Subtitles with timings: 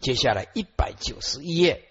[0.00, 1.86] 接下来一百九十一页，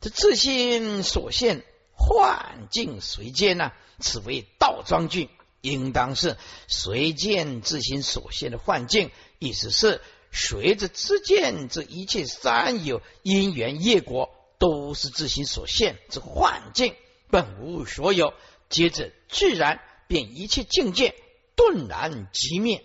[0.00, 3.72] 这自心所现幻境随见呢？
[3.98, 5.28] 此为道庄句，
[5.60, 10.00] 应当是随见自心所现的幻境，意思是
[10.32, 16.96] 随着自见这一切三有因缘业果，都是自心所现之幻境，
[17.28, 18.32] 本无所有。
[18.70, 21.14] 接着自然便一切境界
[21.56, 22.84] 顿然即灭。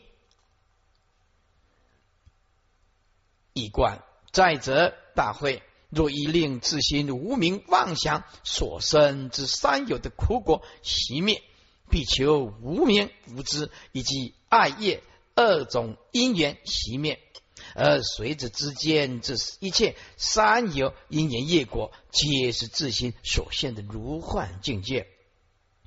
[3.54, 4.04] 一观
[4.36, 11.42] 再者大会，若一令自心无名妄想所生之三有的苦果熄灭，
[11.90, 15.02] 必求无名无知以及爱业
[15.36, 17.22] 二种因缘熄灭，
[17.76, 25.08] 而随着之间这一切三有因缘业果，皆是自心所现的如幻境界。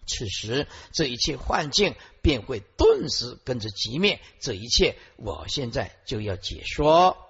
[0.06, 4.22] 此时这一切幻境便会顿时跟着寂灭。
[4.40, 7.27] 这一切，我现在就要解说。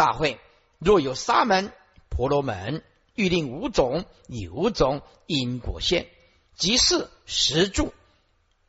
[0.00, 0.40] 大会
[0.78, 1.74] 若有沙门、
[2.08, 2.82] 婆罗门，
[3.14, 6.08] 欲令五种有种因果现，
[6.54, 7.92] 即是实住、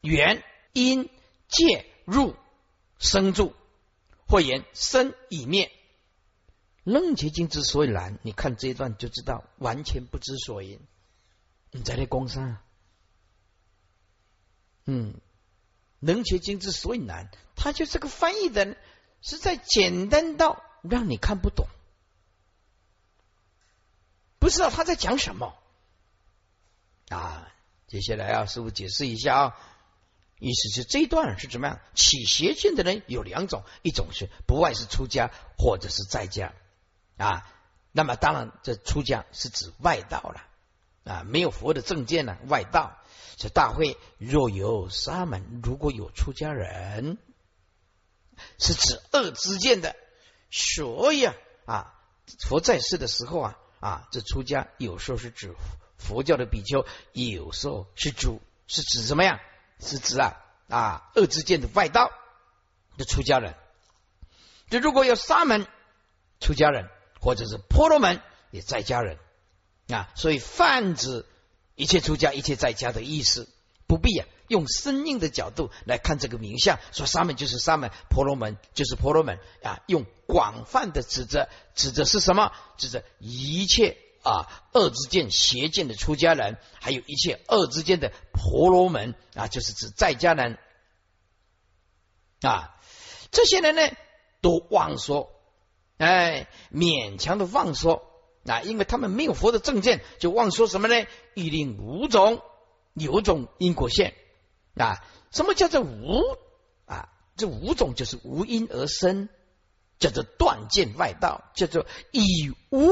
[0.02, 1.10] 缘、因、
[1.48, 2.36] 界、入、
[3.00, 3.54] 生住，
[4.28, 5.72] 或言生已灭。
[6.84, 10.82] 楞伽经之所以难，你看这一段就知道，完全不知所云。
[11.72, 12.58] 你在那工商，
[14.84, 15.14] 嗯，
[16.02, 18.76] 楞伽经之所以难，它就是个翻译的，
[19.22, 20.62] 实在简单到。
[20.82, 21.68] 让你看不懂，
[24.40, 25.56] 不知道他在讲什么
[27.10, 27.48] 啊！
[27.88, 29.58] 接下来啊，师傅解释一下啊，
[30.40, 31.80] 意思是这一段是怎么样？
[31.94, 36.54] 起邪见的人有两种，一种是不外是出家或者是在家
[37.18, 37.46] 啊。
[37.92, 40.48] 那么当然，这出家是指外道了
[41.04, 42.98] 啊，没有佛的正见呢，外道。
[43.38, 47.18] 这大会若有沙门，如果有出家人，
[48.60, 49.96] 是指恶之见的。
[50.52, 51.34] 所以啊
[51.66, 51.94] 啊，
[52.48, 55.56] 佛在世的时候啊啊，这出家有时候是指
[55.98, 59.40] 佛教的比丘，有时候是主是指什么呀？
[59.80, 62.12] 是指啊啊恶之见的外道
[62.98, 63.56] 的出家人。
[64.70, 65.66] 这如果有沙门
[66.40, 66.90] 出家人，
[67.20, 69.18] 或者是婆罗门也在家人
[69.90, 71.26] 啊，所以泛指
[71.76, 73.50] 一切出家一切在家的意思，
[73.88, 74.28] 不必啊。
[74.52, 79.80] 用生硬的角度来看这个名相，说沙门就是沙门，婆罗门就是婆罗门啊。
[79.88, 82.52] 用广泛的指责，指责是什么？
[82.78, 90.58] 指责一切啊恶之见、邪见的出家人，还有一切恶之间的婆罗门啊，就是指在家人
[92.42, 92.76] 啊。
[93.32, 93.96] 这些人呢，
[94.42, 95.32] 都妄说，
[95.98, 98.04] 哎，勉强的妄说
[98.46, 101.08] 啊，因为他们没有佛的正见，就妄说什么呢？
[101.36, 102.42] 一令五种
[102.94, 104.14] 有种因果线。
[104.76, 106.22] 啊，什么叫做无
[106.86, 107.10] 啊？
[107.36, 109.30] 这五种就是无因而生，
[110.00, 112.92] 叫做断见外道，叫做以无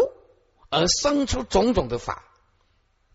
[0.70, 2.26] 而生出种种的法。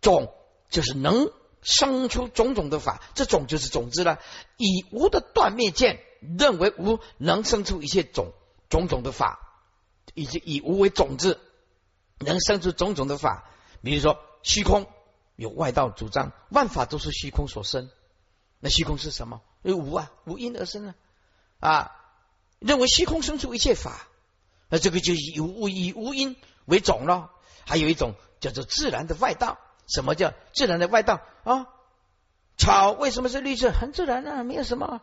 [0.01, 0.35] 种
[0.69, 1.31] 就是能
[1.63, 4.21] 生出种种的法，这种就是种子了。
[4.59, 5.99] 以无的断灭见，
[6.39, 8.33] 认为无能生出一切种
[8.69, 9.39] 种种的法，
[10.13, 11.41] 以及以无为种子，
[12.19, 13.49] 能生出种种的法。
[13.83, 14.87] 比如说虚空，
[15.37, 17.89] 有外道主张万法都是虚空所生。
[18.65, 19.43] 那虚空是什么？
[19.61, 20.95] 为无啊，无因而生啊！
[21.61, 21.93] 啊，
[22.61, 24.09] 认为虚空生出一切法，
[24.71, 27.31] 那这个就以无以无因为种了。
[27.67, 29.59] 还有一种叫做自然的外道。
[29.87, 31.67] 什么叫自然的外道啊？
[32.57, 33.71] 草为什么是绿色？
[33.71, 35.03] 很自然啊，没有什么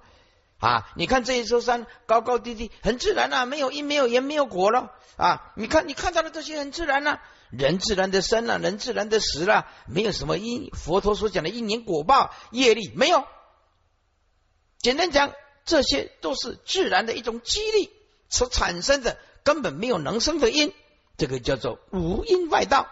[0.57, 0.91] 啊。
[0.95, 5.53] 你看这一座山高高低低，很自然啊，没有因，没有缘，没有果了啊。
[5.55, 10.71] 你看你看到的这些很自然啊，人自然的生了，人自然的死了，没有什么因。
[10.71, 13.27] 佛陀所讲的因缘果报业力没有。
[14.81, 15.33] 简单讲，
[15.63, 17.91] 这些都是自然的一种激励
[18.29, 20.73] 所产生的，根本没有能生的因，
[21.17, 22.87] 这个叫做无因外道。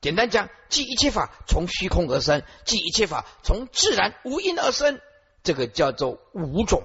[0.00, 5.00] 简单讲，即一切法从虚空而生，即一切法从自然无因而生，
[5.44, 6.82] 这个叫做无种。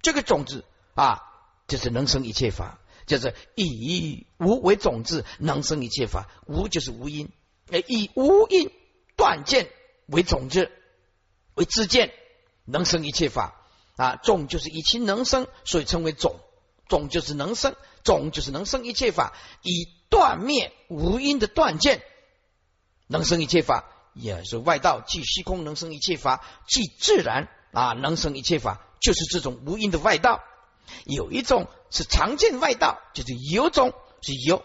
[0.00, 0.64] 这个种子
[0.94, 1.20] 啊，
[1.66, 6.28] 就是能生一切法，就是以无为种子，能生一切法。
[6.46, 7.30] 无就是无因，
[7.88, 8.70] 以无因
[9.16, 9.68] 断见
[10.06, 10.70] 为种子，
[11.54, 12.14] 为自见，
[12.64, 13.56] 能生一切法。
[13.98, 16.40] 啊，种就是以其能生，所以称为种。
[16.88, 22.00] 种就是能生，种就是能生一切法，以断灭无因的断见，
[23.06, 23.84] 能生一切法，
[24.14, 25.02] 也是外道。
[25.06, 30.42] 即虚空能生一切法，即自然啊能生一切法，就是这种无因的外道。
[31.04, 33.92] 有一种是常见外道，就是有种
[34.22, 34.64] 是有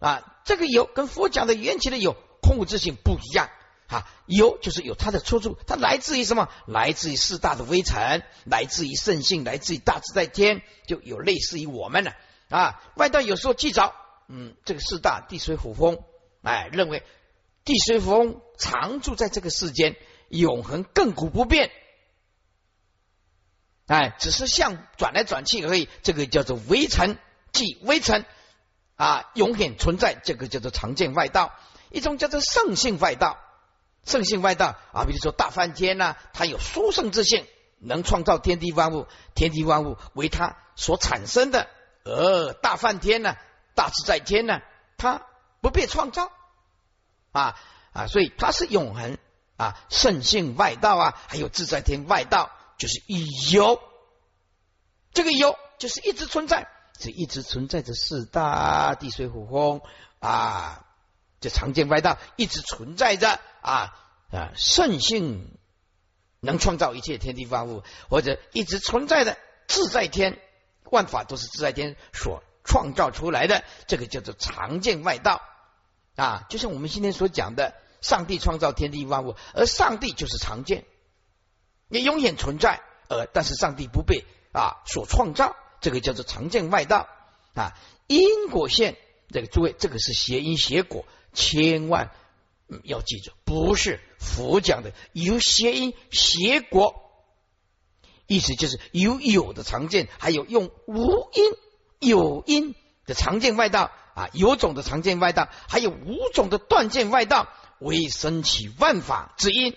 [0.00, 3.48] 啊，这个有跟佛讲的缘起的有空无自性不一样。
[3.88, 6.48] 啊，有就是有它的出处，它来自于什么？
[6.66, 12.12] 来自于四大的微尘，来自于圣性，来自于大自在天，就有类似于我们呢
[12.48, 13.94] 啊，外道有时候记着，
[14.28, 16.02] 嗯，这个四大地水火风，
[16.42, 17.04] 哎，认为
[17.64, 19.94] 地水火风常住在这个世间，
[20.28, 21.70] 永恒亘古不变，
[23.86, 25.88] 哎，只是像转来转去而已。
[26.02, 27.18] 这个叫做微尘，
[27.52, 28.24] 即微尘
[28.96, 30.16] 啊，永远存在。
[30.24, 31.54] 这个叫做常见外道，
[31.90, 33.38] 一种叫做圣性外道。
[34.06, 37.44] 圣性外道啊，比如说大梵天呐，它有殊胜之性，
[37.78, 41.68] 能创造天地万物，天地万物为它所产生的。
[42.04, 43.36] 而大梵天呢，
[43.74, 44.60] 大自在天呢，
[44.96, 45.22] 它
[45.60, 46.30] 不被创造
[47.32, 47.56] 啊
[47.92, 49.18] 啊，所以它是永恒
[49.56, 53.82] 啊，圣性外道啊，还有自在天外道，就是一有
[55.12, 56.68] 这个有，就是一直存在，
[57.00, 59.80] 是一直存在着四大地水火风
[60.20, 60.85] 啊。
[61.40, 63.94] 这常见外道一直存在着啊
[64.30, 65.50] 啊，圣性
[66.40, 69.36] 能创造一切天地万物，或者一直存在的
[69.68, 70.38] 自在天，
[70.84, 75.42] 万法都是自在天所创造出来的，这个叫做常见外道
[76.16, 76.46] 啊。
[76.48, 80.84] 就像我们今天所讲的，上帝创造天地万物，而上帝就是常见，
[81.88, 87.08] 也永远存在，呃，但是上帝不被啊所创造，这个叫做常见外道
[87.54, 87.78] 啊。
[88.06, 88.96] 因果线，
[89.30, 91.04] 这个诸位，这个是邪因邪果。
[91.36, 92.10] 千万
[92.82, 96.94] 要记住，不是佛讲的有邪因邪果，
[98.26, 101.44] 意思就是有有的常见，还有用无因
[102.10, 102.74] 有因
[103.04, 107.48] 的常见外道啊，有种的常见外道，还有无种的断见外道，
[107.78, 109.76] 为生起万法之因，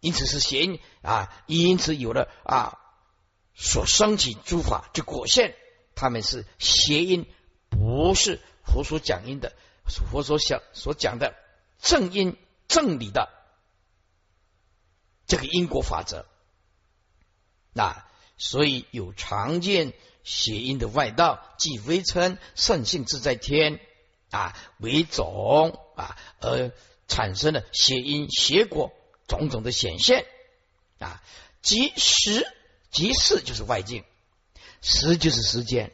[0.00, 2.78] 因此是邪因啊，因此有了啊
[3.54, 5.56] 所生起诸法之果现，
[5.96, 7.26] 他们是邪因，
[7.70, 9.52] 不是佛所讲因的。
[9.88, 11.34] 佛所想所讲的
[11.80, 12.36] 正因
[12.68, 13.28] 正理的
[15.26, 16.24] 这个因果法则，
[17.72, 18.06] 那
[18.36, 19.92] 所以有常见
[20.24, 23.80] 邪因的外道，即微称圣性自在天
[24.30, 26.72] 啊为种啊，而
[27.08, 28.92] 产生了邪因邪果
[29.26, 30.26] 种种的显现
[30.98, 31.22] 啊，
[31.62, 32.46] 即时
[32.90, 34.04] 即事就是外境，
[34.80, 35.92] 时就是时间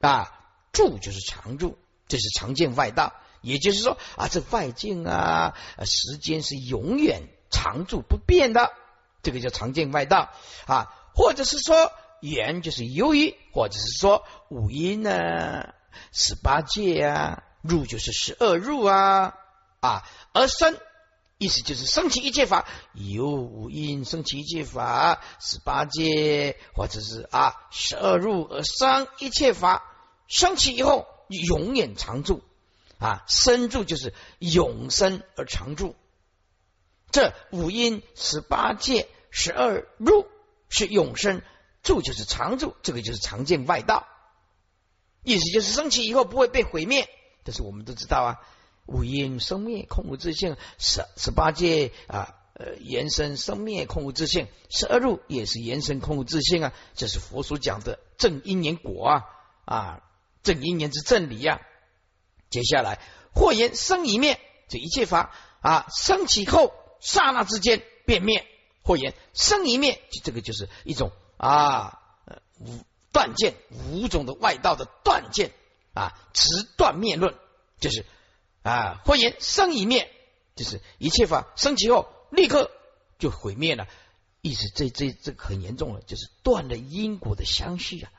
[0.00, 3.12] 啊，住就是常住，这是常见外道。
[3.48, 5.54] 也就是说啊，这外境啊，
[5.84, 8.72] 时间是永远常住不变的，
[9.22, 10.30] 这个叫常见外道
[10.66, 11.90] 啊，或者是说
[12.20, 15.74] 缘就是由于，或者是说五音呢，
[16.12, 19.34] 十八界啊，入就是十二入啊
[19.80, 20.76] 啊，而生
[21.38, 29.84] 意思就是生起一切法，由五阴生起一切法，十八界或者是啊十二入而生一切法，
[30.26, 32.42] 生起以后永远常住。
[32.98, 35.94] 啊，生住就是永生而常住，
[37.12, 40.26] 这五音十八界十二入
[40.68, 41.42] 是永生，
[41.82, 44.08] 住就是常住，这个就是常见外道，
[45.22, 47.08] 意思就是升起以后不会被毁灭。
[47.44, 48.40] 但是我们都知道啊，
[48.86, 59.24] 五音生灭空无自性，十十八界啊呃延伸生灭空无自性，十二入也是延伸空无自性啊，这是佛所讲的正因缘果啊
[59.64, 60.02] 啊
[60.42, 61.60] 正因缘之正理呀。
[62.50, 63.00] 接下来，
[63.34, 68.42] 或言生一灭，这一切法啊，升起后刹那之间变灭；
[68.82, 72.00] 或言生一灭，这个就是一种啊，
[72.58, 73.54] 无断见
[73.90, 75.52] 五种的外道的断见
[75.94, 77.34] 啊，持断灭论，
[77.80, 78.06] 就是
[78.62, 80.10] 啊，或言生一灭，
[80.56, 82.70] 就是一切法升起后立刻
[83.18, 83.86] 就毁灭了，
[84.40, 88.12] 意思这这这很严重了，就是断了因果的相续啊。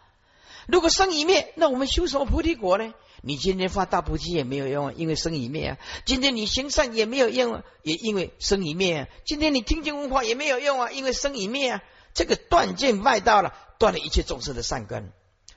[0.72, 2.94] 如果生一灭，那我们修什么菩提果呢？
[3.22, 5.78] 你今天发大菩提也没有用啊，因为生一灭啊。
[6.06, 9.08] 今天你行善也没有用啊，也因为生一灭啊。
[9.26, 11.84] 今天你听经闻法也没有用啊，因为生一灭啊。
[12.14, 15.12] 这个断见外道了，断了一切众生的善根。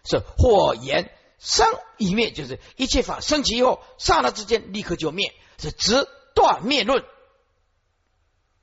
[0.04, 1.66] 是或言生
[1.98, 7.04] 一灭，就是一切法生起以后，刹那之间立刻就灭，是直断灭论，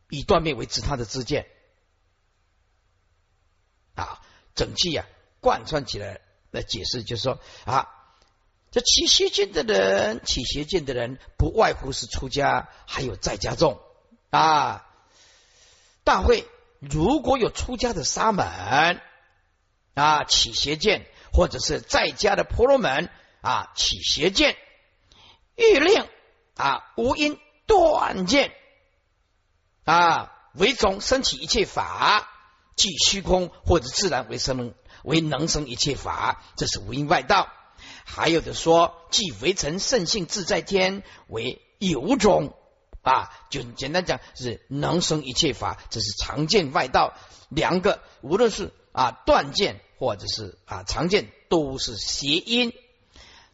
[0.09, 1.47] 以断灭为止他的知见
[3.95, 4.19] 啊，
[4.55, 5.05] 整气呀
[5.39, 6.19] 贯穿起来
[6.51, 7.87] 来解释，就是说啊。
[8.71, 13.81] 这起邪见的人，起邪见的人不外乎是出家，还有在家众
[14.29, 14.85] 啊。
[16.03, 19.01] 大会如果有出家的沙门
[19.95, 23.09] 啊，起邪见，或者是在家的婆罗门
[23.41, 24.55] 啊，起邪见，
[25.55, 26.07] 欲令
[26.55, 28.53] 啊无因断见
[29.83, 32.29] 啊为种生起一切法，
[32.75, 34.75] 即虚空或者自然为生
[35.09, 37.49] 为能生一切法，这是无因外道。
[38.05, 42.53] 还有的说，即为成圣性自在天为有种
[43.01, 47.15] 啊，就简单讲是能生一切法，这是常见外道。
[47.49, 52.71] 两个无论是啊断见或者是啊常见，都是邪因。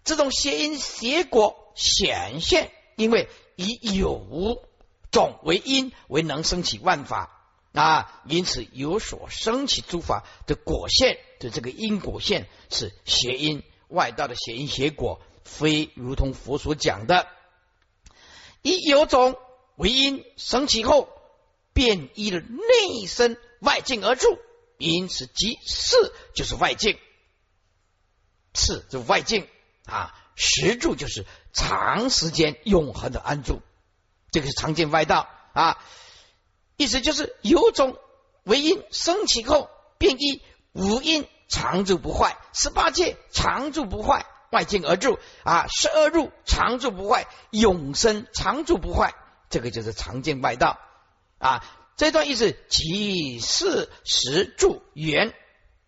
[0.03, 4.61] 这种邪因邪果显现，因为以有
[5.09, 7.34] 种为因，为能生起万法
[7.75, 17.27] 啊，因此有所生起诸法的果现的这个因果现是邪因外道的邪因邪果，非如同佛所讲的
[18.61, 19.37] 一有种
[19.75, 21.09] 为因生起后，
[21.73, 24.39] 便依了内身外境而住，
[24.77, 25.95] 因此即是
[26.33, 26.97] 就是外境，
[28.53, 29.47] 是就外境。
[29.85, 33.61] 啊，实住就是长时间永恒的安住，
[34.31, 35.77] 这个是常见外道啊。
[36.77, 37.97] 意思就是有种
[38.43, 40.41] 为因升起后，便依
[40.73, 45.67] 无因常住不坏，十八界常住不坏，外境而住啊。
[45.67, 49.13] 十二入常住不坏，永生常住不坏，
[49.49, 50.79] 这个就是常见外道
[51.37, 51.63] 啊。
[51.95, 55.33] 这段意思即是实住缘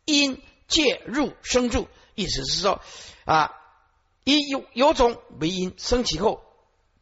[0.05, 2.81] 因介入生住，意思是说
[3.25, 3.53] 啊。
[4.23, 6.43] 以有有种为因升起后，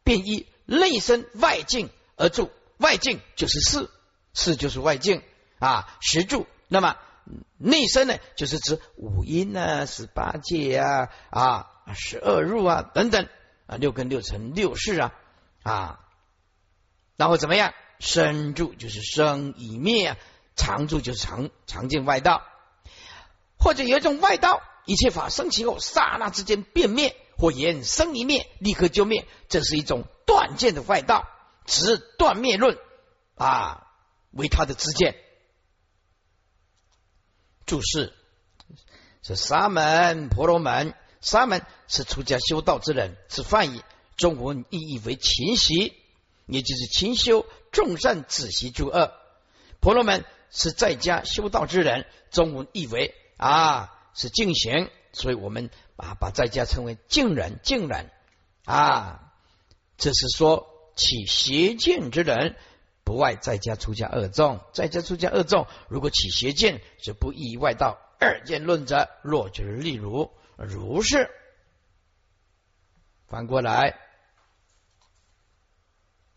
[0.04, 3.90] 便依内生外境而住，外境就是事，
[4.34, 5.22] 事就是外境
[5.58, 6.46] 啊，实住。
[6.68, 6.96] 那么
[7.58, 13.28] 内身呢，就是指五阴啊、十八界啊、啊十二入啊等等
[13.66, 15.12] 啊，六根六尘六世啊
[15.62, 16.00] 啊，
[17.16, 17.72] 然后怎么样？
[17.98, 20.16] 生住就是生以灭，
[20.54, 22.42] 常住就是常常见外道，
[23.58, 24.62] 或者有一种外道。
[24.88, 31.26] 一切法生起后，刹那之间变灭，或言生一灭，立刻就灭，这是一种断见的外道，
[31.66, 32.78] 持断灭论
[33.34, 33.86] 啊
[34.30, 35.16] 为他的知见。
[37.66, 38.14] 注释：
[39.22, 40.94] 是沙门、婆罗门。
[41.20, 43.82] 沙门是出家修道之人，是梵语，
[44.16, 45.94] 中文意义为勤习，
[46.46, 49.12] 也就是勤修众善，止息诸恶。
[49.80, 53.92] 婆罗门是在家修道之人，中文意为啊。
[54.18, 58.10] 是净行，所以我们啊把在家称为净人，净人
[58.64, 59.30] 啊，
[59.98, 62.56] 这是说起邪见之人，
[63.04, 71.30] 不外在家出家二众，在家出家二众，如果起邪见，则不意外道二见论者，若就是例如如是。
[73.28, 73.96] 反过来，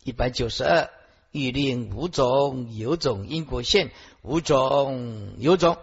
[0.04, 0.90] 一百九十二，
[1.32, 3.90] 欲令五种有种因果现，
[4.22, 5.76] 五种有种。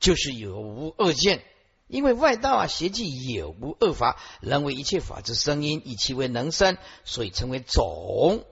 [0.00, 1.44] 就是有无恶见，
[1.92, 8.46] 因为外道啊邪计有无恶法，人为一切法之声音，以其为能生，所以称为种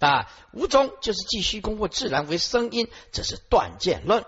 [0.00, 0.28] 啊。
[0.52, 4.24] 无种就是继虚空或自然为声音，这是断见论，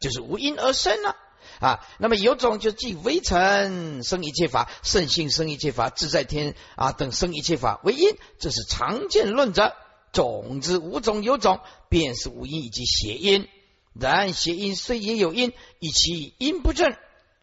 [0.00, 1.14] 就是无因而生了
[1.60, 1.86] 啊。
[1.98, 9.76] 那么有种就即微尘生一切法，圣性生一切法，自在天啊等生一切法为因，这是常见论者。
[10.10, 13.48] 种子无种有种，便是无因以及邪因。
[13.94, 16.96] 然邪因虽也有因，以其因不正，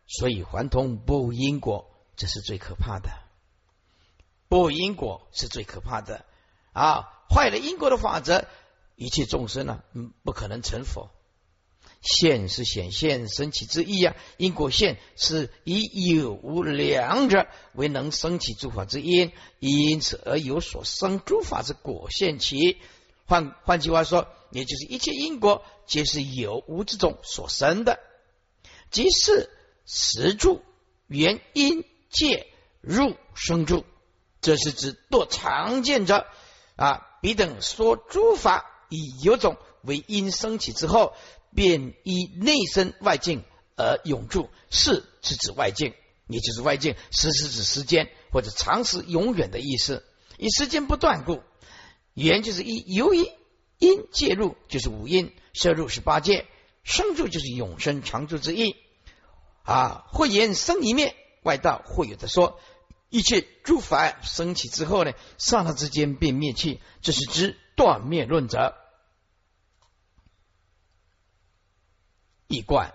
[0.10, 3.10] 所以还通不因果，这是最可怕的。
[4.48, 6.26] 不因果是最可怕的
[6.74, 7.24] 啊！
[7.30, 8.48] 坏了因果的法则，
[8.96, 11.12] 一切众生呢，嗯，不可能成佛。
[12.02, 22.78] 现是显现升起之意啊，因果现是以有无两者为能升起诸法之因，因此而有所生诸法之果现起。
[23.26, 28.00] 换换句话说，也就是一切因果皆是有无之中所生的，
[28.90, 29.52] 即是
[29.92, 30.62] 实住
[31.08, 32.46] 原因界
[32.80, 33.86] 入生住，
[34.40, 36.28] 这是指多常见者
[36.76, 37.08] 啊。
[37.24, 41.14] 彼等说诸法以有种为因升起之后，
[41.56, 43.44] 便依内身外境
[43.76, 45.96] 而永住，是是指外境，
[46.28, 50.06] 也就是外境，时是指时间或者长时永远的意思，
[50.38, 51.42] 以时间不断故。
[52.14, 53.28] 缘就是一，由于
[53.80, 56.46] 因介入就是五因，摄入是八界，
[56.84, 58.76] 生住就是永生常住之意
[59.70, 60.06] 啊。
[60.12, 62.60] 会言生一面，外道会有的说，
[63.10, 68.76] 一切诸法升起之后呢，刹那之间便灭去，这是之断灭论者。
[72.48, 72.94] 一贯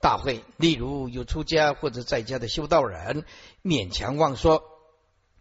[0.00, 3.24] 大会，例如有出家或者在家的修道人，
[3.62, 4.70] 勉强妄说。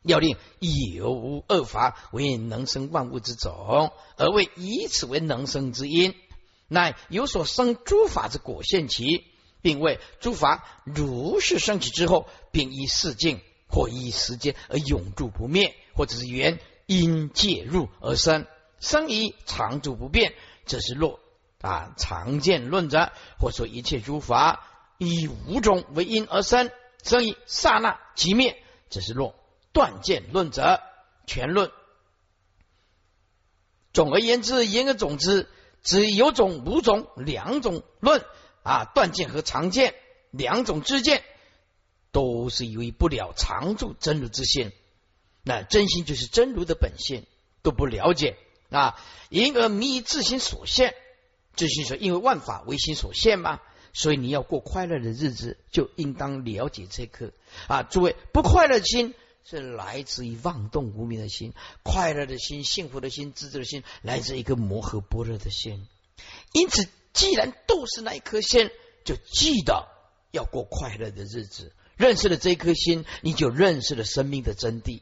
[0.06, 6.14] 要令有无恶法为能生万物之种，而为以此为能生之因，
[6.68, 9.24] 乃有所生诸法之果现其，
[9.64, 18.46] 并为诸法如是升起之后，并依世境或依时间而永住不灭，或者是缘因介入而生，
[18.80, 20.36] 生以常住不变，
[20.68, 21.20] 这是若
[21.62, 24.68] 啊常见论者，或说一切诸法
[25.00, 26.70] 以五种为因而生，
[27.02, 29.34] 生以刹那即灭，这是若。
[29.72, 30.82] 断见论者
[31.26, 31.72] 全论。
[33.92, 35.50] 总而言之，言而总之，
[35.82, 38.24] 只有种五种两种论，
[38.64, 39.94] 啊，断见和常见
[40.32, 41.24] 两种之见，
[42.12, 44.72] 都是为不了常住真如之心。
[45.44, 47.26] 那真心就是真如的本性，
[47.62, 48.38] 都不了解
[48.70, 48.98] 啊，
[49.30, 50.96] 因而迷于自心所现。
[51.56, 53.60] 自心说，因为万法唯心所现嘛，
[53.94, 57.32] 所以你要过快乐的日子，就应当了解这颗
[57.68, 57.84] 啊。
[57.84, 61.54] 诸位，不快乐心是来自于妄动无明的心，
[61.84, 65.88] 快乐的心、幸福的心、自知的心，来自一个摩诃般若的心。
[66.54, 68.70] 因此，既然都是那一颗心，
[69.06, 69.88] 就记得
[70.32, 71.74] 要过快乐的日子。
[71.96, 75.02] 认识了这一颗心，你就认识了生命的真谛。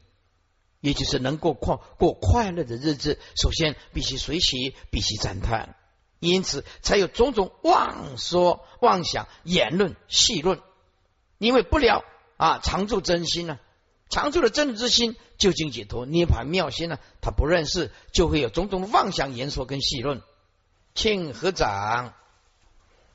[0.80, 5.76] 也就是能够过过快乐的日子，首先必须随喜，必须赞叹，
[6.18, 10.60] 因此才有种种妄说、妄想、言论、戏论。
[11.38, 12.04] 因为不了
[12.36, 13.60] 啊，常住真心呢，
[14.10, 20.20] 常住的真之心，究竟解脱涅盘妙心呢，他不认识，就会有种种妄想、言说跟戏论。
[20.94, 22.12] 庆合掌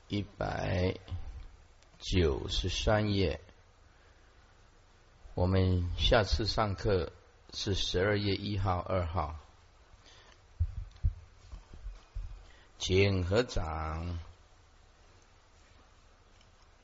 [0.08, 0.96] 一百
[2.00, 3.40] 九十三页，
[5.34, 7.12] 我们下次上课。
[7.54, 9.36] 是十二月一号、二号，
[12.78, 14.20] 请合掌。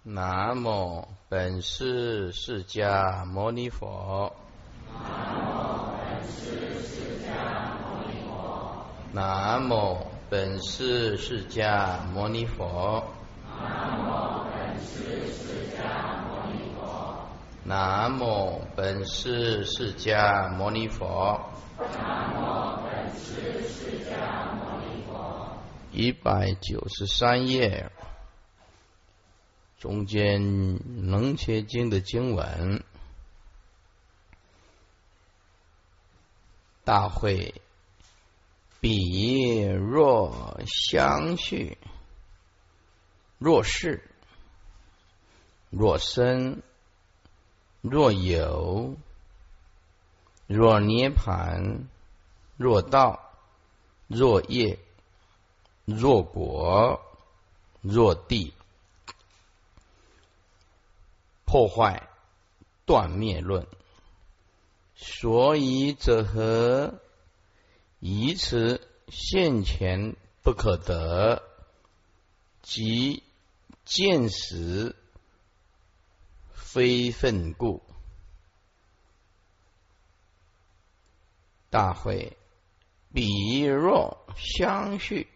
[0.04, 4.34] 南无本师释迦牟尼佛。
[4.94, 8.86] 南无本师释迦牟尼佛。
[9.12, 13.06] 南无本师释迦牟尼佛。
[13.46, 17.28] 南无本师释迦牟尼佛。
[17.63, 21.40] 南无本师释迦牟尼佛。
[21.78, 25.56] 南无本师释迦牟尼佛。
[25.92, 27.92] 一百九十三页，
[29.78, 30.42] 中间
[30.84, 32.84] 《能切经》的经文，
[36.84, 37.62] 大会
[38.84, 41.78] 比若相续，
[43.38, 44.04] 若是
[45.70, 46.62] 若身。
[47.80, 48.98] 若有，
[50.48, 51.88] 若涅盘，
[52.58, 53.32] 若道，
[54.08, 54.80] 若业，
[55.86, 57.02] 若果，
[57.82, 58.54] 若地，
[61.46, 62.10] 破坏
[62.86, 63.65] 断灭论。
[64.96, 67.00] 所以者何？
[68.06, 71.42] 以此现前不可得，
[72.62, 73.24] 即
[73.86, 74.94] 见时。
[76.52, 77.84] 非分故，
[81.70, 82.36] 大会
[83.13, 85.28] 比若相续，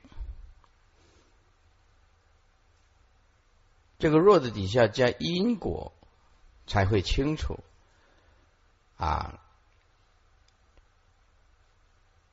[4.00, 5.94] 这个若的底下加因果，
[6.66, 7.60] 才会清楚
[8.98, 9.47] 啊。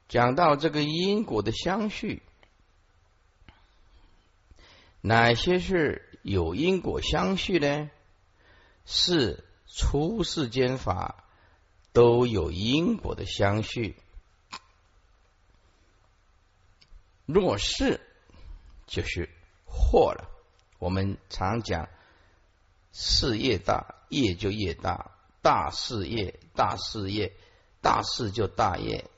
[0.09, 2.23] 讲到这个因果的相续，
[5.01, 7.91] 哪些是有因果相续呢？
[8.87, 11.25] 是出世间法
[11.93, 13.97] 都有因果的相续，
[17.25, 18.01] 若是
[18.87, 19.31] 就是
[19.65, 20.31] 祸了。
[20.79, 21.89] 我们常讲
[22.93, 27.33] 事业大，业就业大，大事业大事业，
[27.81, 29.09] 大事就大业，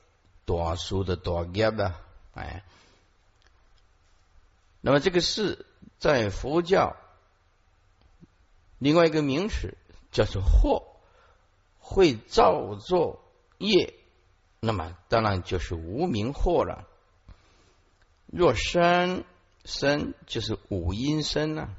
[0.47, 2.01] 大数的大业啊！
[2.33, 2.63] 哎，
[4.79, 5.65] 那么这个事
[5.99, 6.95] 在佛教。
[8.79, 9.75] 另外一个名词
[10.11, 10.95] 叫做祸，
[11.79, 13.19] 会造作
[13.57, 13.93] 业，
[14.61, 16.87] 那么当然就是无名祸了。
[18.27, 19.25] 若生
[19.65, 21.75] 生就是五阴生了，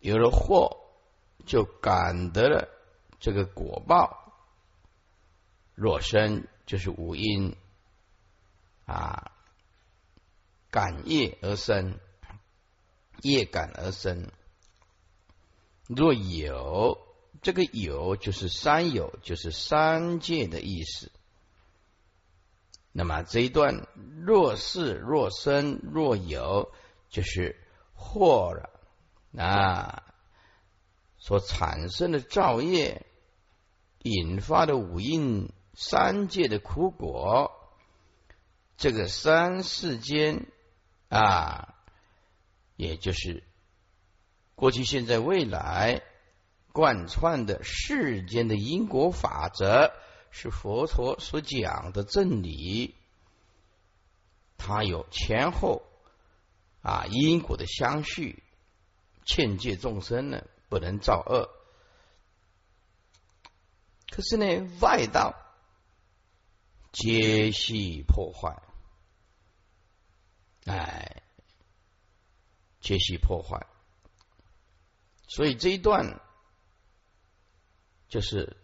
[0.00, 0.78] 有了祸
[1.46, 2.68] 就感得了
[3.20, 4.32] 这个果报。
[5.74, 7.56] 若生就是五音
[8.84, 9.32] 啊，
[10.70, 11.98] 感业而生，
[13.22, 14.30] 业感而生。
[15.86, 16.98] 若有
[17.40, 21.10] 这个有，就是三有，就是三界的意思。
[22.92, 23.86] 那么这一段
[24.20, 26.70] 若是若生若有，
[27.08, 27.56] 就是
[27.96, 28.68] 惑了
[29.42, 30.02] 啊，
[31.16, 33.06] 所产生的造业
[34.02, 37.52] 引发的五蕴三界的苦果，
[38.76, 40.48] 这个三世间
[41.08, 41.76] 啊，
[42.74, 43.44] 也就是。
[44.56, 46.02] 过去、现在、未来
[46.72, 49.92] 贯穿的世间的因果法则，
[50.32, 52.96] 是佛陀所讲的真理。
[54.56, 55.84] 它有前后
[56.82, 58.42] 啊因果的相续，
[59.24, 61.48] 劝诫众生呢不能造恶。
[64.10, 65.36] 可是呢，外道
[66.92, 68.62] 皆系破坏，
[70.66, 71.22] 哎。
[72.80, 73.66] 皆系破坏。
[75.26, 76.20] 所以这一段
[78.08, 78.56] 就是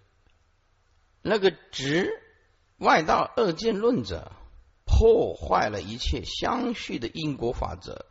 [1.21, 2.09] 那个执
[2.79, 4.33] 外道二见论者
[4.87, 8.07] 破坏了一切相续的因果法则。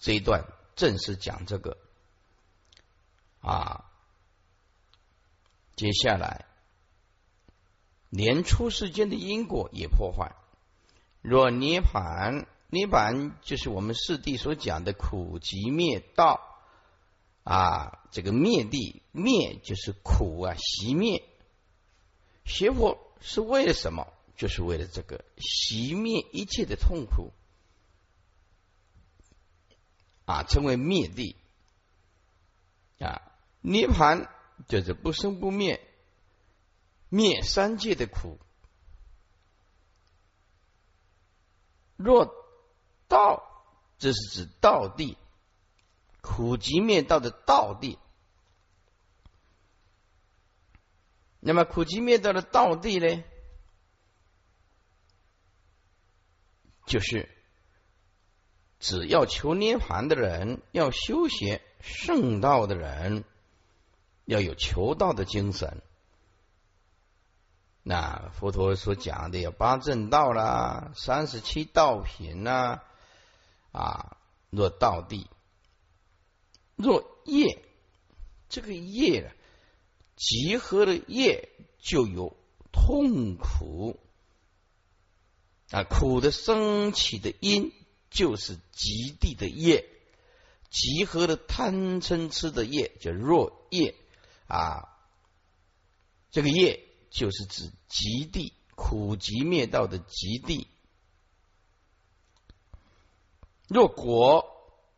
[0.00, 0.44] 这一段
[0.76, 1.76] 正是讲这个
[3.40, 3.90] 啊。
[5.76, 6.46] 接下来，
[8.14, 10.36] 连出世间的因果也破坏。
[11.20, 16.40] 若涅盘，涅盘就是我们四谛所讲的苦集灭道
[17.42, 18.04] 啊。
[18.12, 21.24] 这个灭地灭就是苦啊，习灭。
[22.44, 24.06] 学佛是为了什么？
[24.36, 27.32] 就是为了这个熄灭一切的痛苦
[30.24, 31.34] 啊，称为灭地
[33.00, 33.22] 啊，
[33.60, 34.30] 涅盘。
[34.68, 35.80] 就是不生不灭，
[37.14, 38.40] 灭三界的苦。
[41.96, 42.34] 若
[43.06, 43.64] 道，
[43.98, 45.16] 这是指道地，
[46.20, 48.00] 苦集灭道的道地。
[51.38, 53.22] 那么苦集灭道的道地呢？
[56.84, 57.30] 就是
[58.80, 63.24] 只要求涅盘的人，要修学圣道的人。
[64.24, 65.80] 要有求道的精神。
[67.86, 72.80] 那佛陀所讲的有八正道啦，三十七道品呐，
[73.72, 74.16] 啊，
[74.48, 75.28] 若道地，
[76.76, 77.62] 若业，
[78.48, 79.34] 这个业
[80.16, 82.34] 集合的业就有
[82.72, 84.00] 痛苦
[85.70, 87.70] 啊，苦的升起的因
[88.08, 89.86] 就是极地的业，
[90.70, 93.94] 集合的贪嗔痴的业叫若业。
[94.46, 94.88] 啊，
[96.30, 96.83] 这个业
[97.14, 100.66] 就是指极地苦集灭道的极地。
[103.68, 104.44] 若果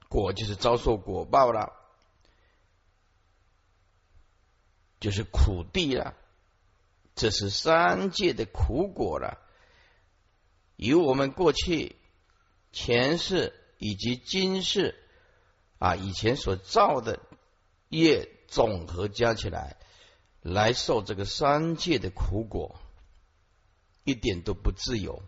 [0.09, 1.75] 果就是遭受果报了，
[4.99, 6.15] 就是苦地了。
[7.15, 9.39] 这是三界的苦果了。
[10.77, 11.97] 由我们过去
[12.73, 14.99] 前世以及今世
[15.79, 17.21] 啊以前所造的
[17.91, 18.33] 业。
[18.49, 19.77] 总和加起来，
[20.49, 22.77] 来受这个三界的苦果，
[24.05, 25.21] 一点都不自由，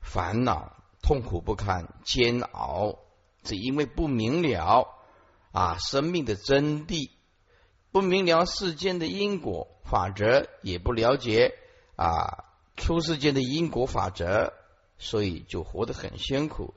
[0.00, 2.98] 烦恼、痛苦不堪、煎熬，
[3.42, 4.88] 只因为不明了
[5.52, 7.10] 啊生命的真谛，
[7.92, 11.54] 不明了世间的因果法则，也不了解
[11.96, 14.54] 啊出世间的因果法则，
[14.96, 16.72] 所以就活得很辛苦。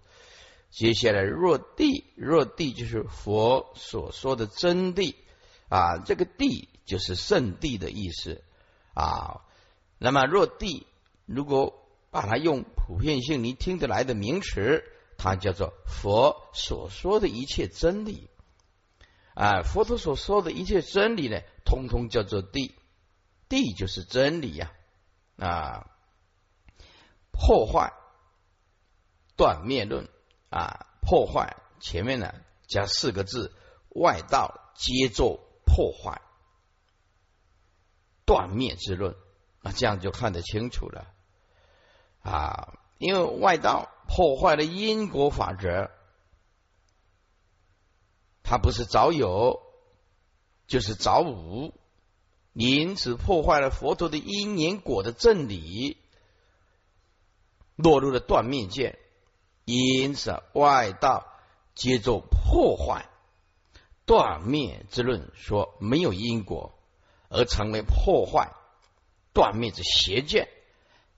[0.69, 5.15] 接下来，若地，若地就是佛所说的真谛。
[5.69, 8.43] 啊，这个地就是圣地的意思
[8.93, 9.41] 啊。
[9.97, 10.87] 那么若地，
[11.25, 14.83] 如果把它用普遍性你听得来的名词，
[15.17, 18.29] 它叫做佛所说的一切真理
[19.33, 19.63] 啊。
[19.63, 22.75] 佛陀所说的一切真理呢，通通叫做地，
[23.49, 24.71] 地就是真理呀
[25.37, 25.91] 啊。
[27.31, 27.93] 破坏
[29.35, 30.09] 断灭论
[30.49, 32.33] 啊，破坏前面呢
[32.67, 33.53] 加四个字，
[33.89, 35.46] 外道皆作。
[35.67, 36.21] 破坏
[38.25, 39.15] 断灭之论，
[39.61, 41.13] 那这样就看得清楚了
[42.23, 42.79] 啊！
[42.97, 45.91] 因为外道破坏了因果法则，
[48.41, 49.61] 它不是早有，
[50.65, 51.73] 就是早无，
[52.53, 55.97] 因此破坏了佛陀的因缘果的正理，
[57.75, 58.97] 落入了断灭见，
[59.65, 61.27] 因此外道
[61.75, 63.07] 接着破坏。
[64.07, 66.79] 断灭之论说没有因果，
[67.29, 68.53] 而成为破坏
[69.33, 70.47] 断灭之邪见。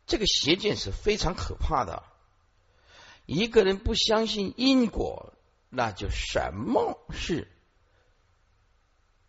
[0.08, 2.02] 这个邪见是非常可怕的。
[3.28, 5.34] 一个人不相信因果，
[5.70, 7.48] 那就什么事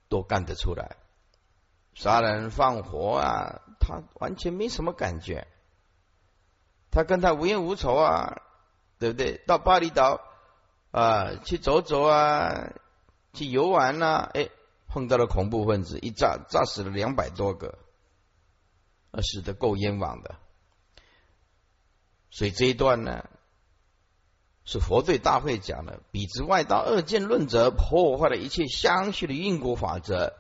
[0.08, 0.96] 都干得出来，
[1.92, 5.46] 杀人放火啊，他完全没什么感觉。
[6.90, 8.40] 他跟他无冤无仇啊，
[8.98, 9.36] 对不对？
[9.46, 10.22] 到巴厘岛
[10.92, 12.72] 啊去走走啊。
[13.32, 14.48] 去游玩呢，哎，
[14.88, 17.78] 碰到了恐怖分子，一炸炸死了两百多个，
[19.12, 20.36] 啊，死的够冤枉的。
[22.30, 23.28] 所以这一段呢，
[24.64, 30.36] 是佛对大会讲的：彼之外道二见论者，破坏了一切相续的因果法则，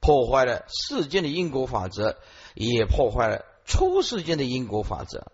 [0.00, 2.18] 破坏了世间的因果法则，
[2.54, 5.32] 也破坏了出世间的因果法则。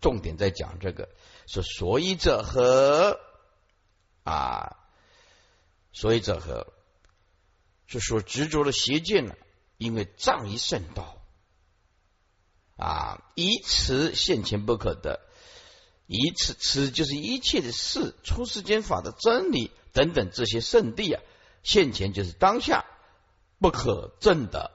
[0.00, 1.08] 重点在讲这个，
[1.46, 3.18] 是所以者何
[4.24, 4.76] 啊？
[5.96, 6.74] 所以者何？
[7.86, 9.34] 是说执着的邪见呢？
[9.78, 11.22] 因为仗于圣道
[12.76, 15.20] 啊，以此现前不可得。
[16.06, 21.22] 以此，此就是一切的事，出世间法的真理等等这些圣地啊，
[21.62, 22.84] 现前就是当下
[23.58, 24.72] 不可证的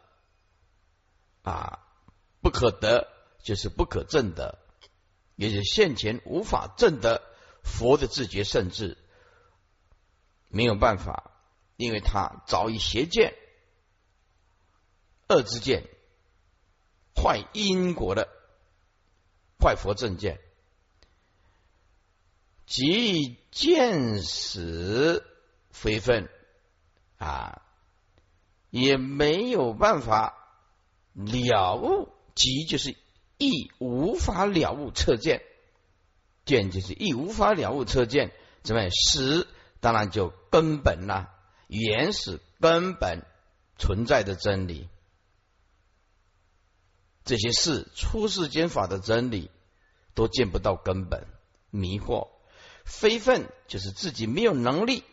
[1.43, 1.85] 啊，
[2.41, 3.07] 不可得
[3.43, 4.57] 就是不可证的，
[5.35, 7.21] 也就是现前无法证得
[7.63, 8.97] 佛的自觉圣智，
[10.51, 11.31] 没有办法，
[11.77, 13.33] 因为他早已邪见、
[15.27, 15.89] 恶之见、
[17.15, 18.27] 坏因果的
[19.59, 20.39] 坏佛正见。
[22.67, 25.25] 即见死
[25.71, 26.29] 非分
[27.17, 27.61] 啊，
[28.69, 30.37] 也没有办法
[31.13, 32.95] 了悟，即就是
[33.37, 35.43] 亦无法了悟测见，
[36.45, 38.31] 见就是亦无法了悟测见，
[38.63, 39.47] 怎么样死
[39.81, 41.33] 当然就根本啦，
[41.67, 43.25] 原始根本
[43.77, 44.87] 存在的真理，
[47.25, 49.51] 这些事出世间法的真理
[50.13, 51.27] 都见不到根本，
[51.71, 52.29] 迷惑。
[52.85, 55.03] 非分就是自己没有能力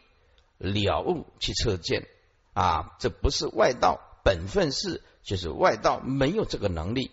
[0.57, 2.09] 了悟去测见
[2.55, 7.11] 啊，这不是外道本分事，就是外道没有这个能力，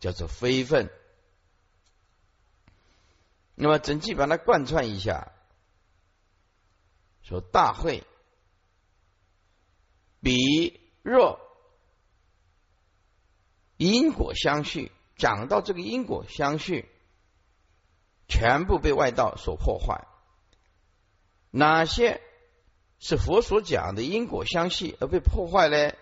[0.00, 0.90] 叫做非分。
[3.54, 5.32] 那么整句把它贯穿一下，
[7.22, 8.04] 说大会
[10.20, 11.40] 比若
[13.76, 16.88] 因果相续，讲到这个因果相续。
[18.28, 20.06] 全部被外道所破坏。
[21.50, 22.22] 哪些
[22.98, 25.92] 是佛所讲的因果相续而被破坏呢？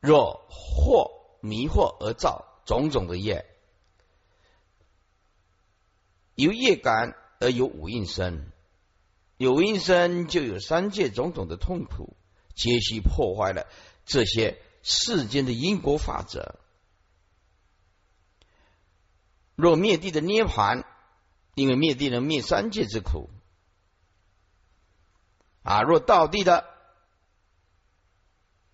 [0.00, 3.46] 若惑迷惑而造种种的业，
[6.34, 8.50] 由业感而有五阴身，
[9.40, 12.14] 有因生就有三界种种的痛苦，
[12.54, 13.66] 皆悉破坏了
[14.04, 16.60] 这些世间的因果法则。
[19.54, 20.84] 若灭地的涅盘，
[21.54, 23.30] 因为灭地能灭三界之苦
[25.62, 25.80] 啊。
[25.80, 26.66] 若道地的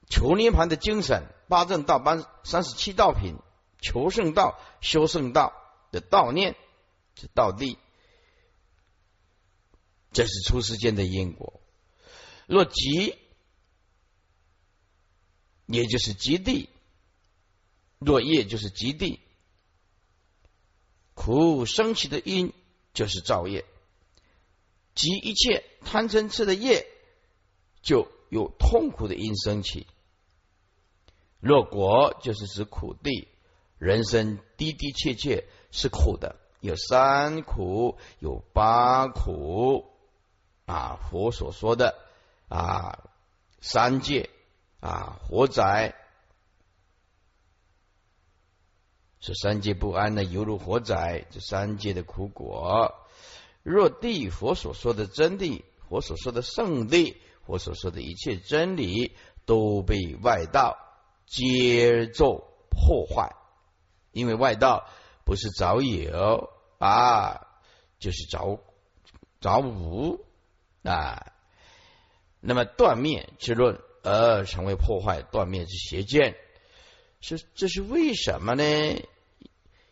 [0.08, 3.36] 求涅盘的精神，八正道班三十七道品，
[3.80, 5.52] 求圣道、修圣道
[5.92, 6.56] 的道念
[7.14, 7.78] 是道地，
[10.16, 11.60] 这是出世间的因果。
[12.46, 13.18] 若极，
[15.66, 16.70] 也就是极地；
[17.98, 19.20] 若业，就是极地。
[21.12, 22.54] 苦生起的因
[22.94, 23.66] 就是造业，
[24.94, 26.86] 即一切贪嗔痴的业，
[27.82, 29.86] 就有痛苦的因生起。
[31.40, 33.28] 若果就是指苦地，
[33.76, 39.92] 人生的的确确是苦的，有三苦，有八苦
[40.66, 41.00] 啊。
[41.10, 41.96] 佛所说的
[42.48, 43.08] 啊，
[43.60, 44.28] 三界
[44.80, 45.94] 啊，火灾。
[49.18, 51.24] 这三界不安呢，犹如火灾。
[51.30, 52.94] 这三界的苦果，
[53.62, 60.76] 若地佛所说的真谛，佛所说的圣地，佛所说的一切真理，都被外道
[61.26, 63.34] 接奏破坏。
[64.12, 64.86] 因为外道
[65.24, 67.48] 不是早有啊，
[67.98, 68.60] 就是早
[69.40, 70.25] 早无
[70.86, 71.32] 啊。
[72.40, 76.36] 那么断灭之论而成为破坏，断灭之邪见，
[77.20, 78.62] 是这是为什么呢？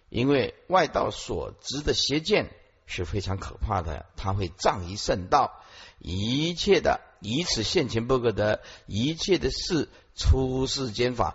[0.08, 2.54] 因为外道所执的邪见
[2.86, 5.64] 是非常可怕的，他会障于圣道，
[5.98, 11.34] 一切的以此现前不可得，一切的事出世间法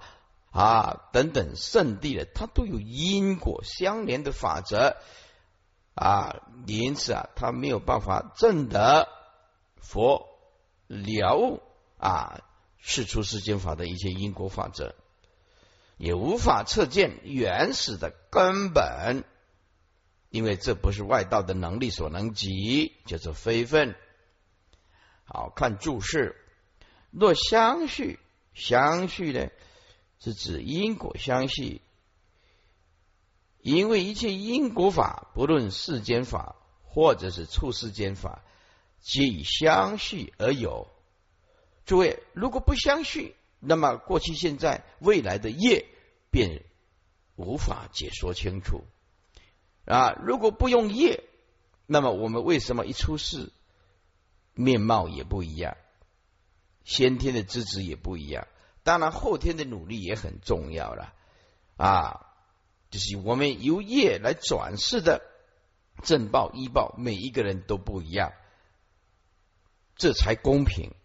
[0.51, 4.95] 啊等等圣地的，它都有因果相连的法则
[5.95, 9.09] 啊，因此啊，他没有办法证得
[9.81, 10.27] 佛
[10.87, 11.61] 了悟
[11.97, 12.41] 啊，
[12.77, 14.95] 是出世间法的一些因果法则。
[15.97, 19.25] 也无法测见原始的根本，
[20.29, 23.95] 因为这不是外道的能力所能及，叫做非分。
[25.25, 26.37] 好看注释，
[27.11, 28.17] 若相续，
[28.53, 29.49] 相续呢
[30.19, 31.81] 是指因果相续，
[33.59, 38.41] 因为一切因果法，不论世间法或者是处世间法，
[39.01, 40.87] 皆以相续而有。
[41.85, 45.85] 诸位，如果不相续，那么过去、现在、未来的业
[46.31, 46.63] 便
[47.35, 48.83] 无法解说清楚
[49.85, 50.13] 啊！
[50.23, 51.23] 如果不用业，
[51.87, 53.51] 那么我们为什么一出世
[54.53, 55.77] 面貌也不一样？
[56.83, 58.47] 先天的资质也不一样，
[58.83, 61.13] 当然后天的努力也很重要了
[61.77, 62.27] 啊！
[62.91, 65.21] 就是我们由业来转世的
[66.03, 68.33] 正报、医报，每一个人都不一样，
[69.99, 70.95] 这才公平。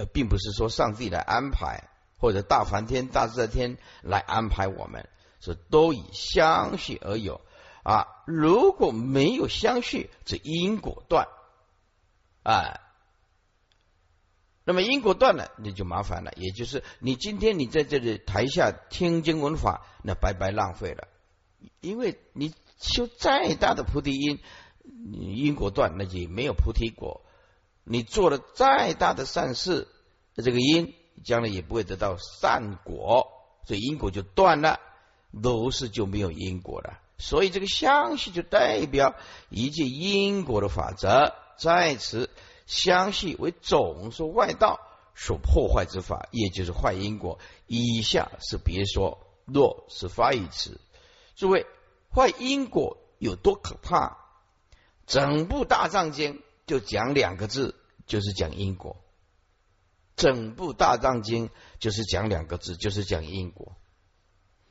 [0.00, 5.08] 而并不是说上帝来安排，或者大梵天、大自在天来安排我们，
[5.40, 7.40] 是都以相续而有
[7.82, 11.26] 啊，如果没有相续，这因果断
[12.44, 12.78] 啊。
[14.62, 16.32] 那么因果断了，那就麻烦了。
[16.36, 21.08] 也就是你今天你在这里台下听经闻法，那白白浪费了，
[21.80, 24.38] 因为你修再大的菩提因，
[25.10, 27.24] 因果断，那就没有菩提果。
[27.88, 29.88] 你做了再大的善事，
[30.36, 33.26] 这个因将来也不会得到善果，
[33.66, 34.78] 所以因果就断了，
[35.42, 36.98] 都是就没有因果了。
[37.16, 39.16] 所以这个相续就代表
[39.48, 42.30] 一切因果的法则，在此。
[42.66, 44.78] 相续为总说外道
[45.14, 47.38] 所破坏之法，也就是坏因果。
[47.66, 50.78] 以下是别说，若是发于此。
[51.34, 51.64] 诸位，
[52.14, 54.18] 坏因果有多可怕？
[55.06, 57.74] 整部大藏经就讲两个字，
[58.08, 58.96] 就是讲因果。
[60.16, 63.76] 整部大藏经就是讲两个字，就是讲因果。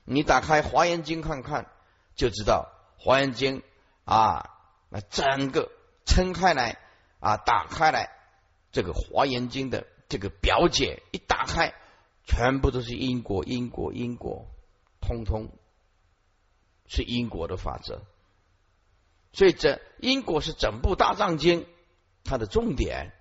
[0.04, 1.72] 你打开华严经看看，
[2.16, 3.64] 就知道华严经
[4.04, 4.50] 啊，
[4.90, 5.72] 那整个
[6.06, 6.78] 撑开来。
[7.20, 8.12] 啊，打开来，
[8.72, 11.74] 这个华严经的这个表解一打开，
[12.26, 14.46] 全部都是因果，因果，因果，
[15.02, 15.50] 通通
[16.86, 18.04] 是因果的法则。
[19.34, 21.66] 所以这因果是整部大藏经
[22.24, 23.17] 它的重点。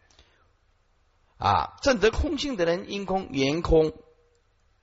[1.39, 3.93] 啊，正得空性的人，因空、缘空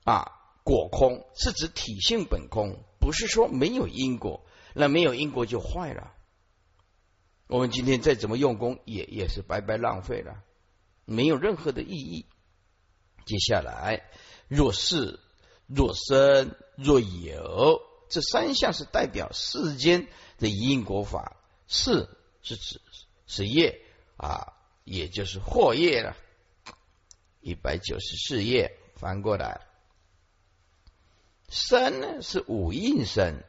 [0.04, 0.30] 啊，
[0.62, 6.12] 果空是指体性本空，不是说没有因果，那没有因果就坏了。
[7.46, 10.42] 我们今天再怎么用功，也也是白白浪费了，
[11.04, 12.26] 没有任何的意义。
[13.26, 14.04] 接下来，
[14.48, 15.20] 若是、
[15.66, 20.06] 若生、若有，这三项是代表世间
[20.38, 21.36] 的因果法。
[21.66, 22.08] 是
[22.42, 22.80] 是指
[23.26, 23.80] 是业
[24.16, 24.52] 啊，
[24.84, 26.14] 也就是惑业了。
[27.44, 29.60] 一百九十四页翻过来，
[31.48, 33.44] 生呢是五应生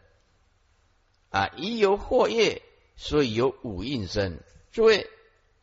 [1.29, 2.61] 啊，已有惑业。
[2.97, 5.09] 所以有五印身，诸位，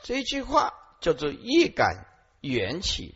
[0.02, 2.06] 这句话叫做业感
[2.42, 3.14] 缘起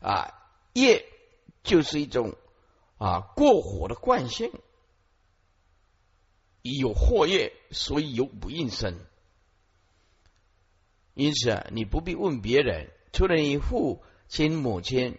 [0.00, 0.32] 啊，
[0.72, 1.04] 业
[1.62, 2.34] 就是一种
[2.96, 4.50] 啊过火的惯性，
[6.62, 8.98] 有祸业，所以有五印身。
[11.16, 15.18] 因此啊，你不必问别人，除了你父亲母亲，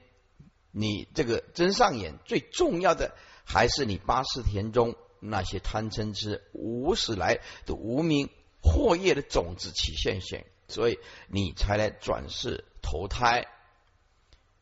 [0.72, 4.96] 你这个真上眼最重要的还是你八世田中。
[5.20, 8.30] 那些贪嗔痴无始来的无名
[8.62, 13.48] 祸业的种子起现现，所以你才来转世投胎。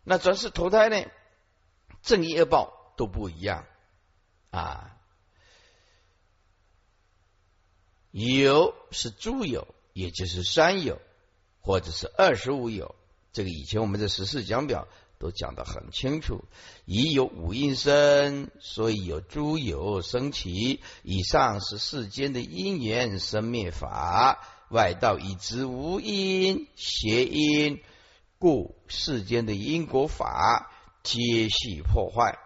[0.05, 1.11] 那转世投胎呢？
[2.01, 3.67] 正义恶报都不一样
[4.49, 4.97] 啊。
[8.11, 11.01] 有是诸有，也就是三有，
[11.65, 12.95] 或者是二十五有。
[13.33, 14.87] 这个以前我们的十四讲表。
[15.17, 16.43] 都讲得很清楚，
[16.83, 20.81] 已有五阴生，所以有诸有生起。
[21.03, 27.81] 以上是世间的因缘生灭法，外道以知无因邪因，
[28.39, 30.69] 故世间的因果法
[31.01, 32.37] 皆系破坏。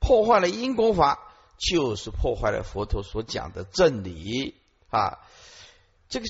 [0.00, 1.20] 破坏了因果法，
[1.56, 4.56] 就是破坏了佛陀所讲的真理
[4.90, 5.20] 啊！
[6.08, 6.26] 这个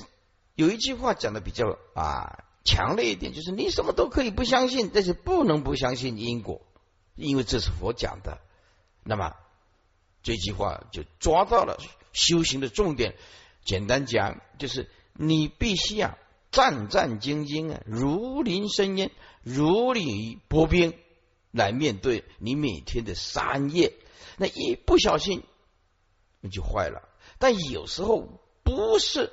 [0.55, 2.45] 有一句话讲的比较啊。
[2.65, 6.63] 强烈一点，就是你什么都可以不相信，但是不能不相信因果，
[7.17, 8.39] 因为这是佛讲的。
[9.03, 9.35] 那么
[10.23, 11.77] 这句话就抓到了
[12.13, 13.17] 修行的重点。
[13.65, 16.17] 简单讲，就是你必须啊
[16.53, 19.11] 战战兢兢啊，如临深渊，
[19.43, 20.97] 如履薄冰
[21.51, 23.93] 来面对你每天的三业。
[24.37, 25.43] 那一不小心，
[26.41, 27.09] 那就坏了。
[27.41, 29.33] 但有时候不是，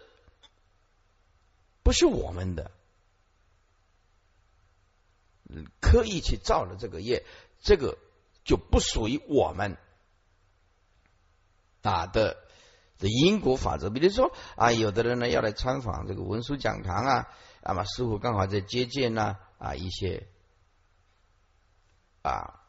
[1.89, 2.69] 不是我们的。
[5.79, 7.25] 刻意去造了这个业，
[7.61, 7.97] 这个
[8.43, 9.75] 就不属于我们
[11.81, 12.37] 打的
[12.99, 13.89] 的因果法则。
[13.89, 17.27] 比如说啊，有的人呢要来参访这个文殊讲堂啊，
[17.63, 20.27] 那么师傅刚好在接见呢啊一些
[22.21, 22.61] 啊